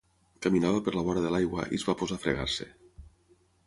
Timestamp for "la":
0.95-1.03